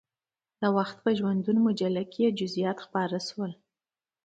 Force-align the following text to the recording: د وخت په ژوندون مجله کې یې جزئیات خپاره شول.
د 0.61 0.63
وخت 0.77 0.97
په 1.03 1.09
ژوندون 1.19 1.57
مجله 1.67 2.03
کې 2.11 2.19
یې 2.25 2.35
جزئیات 2.39 2.77
خپاره 2.85 3.17
شول. 3.27 3.51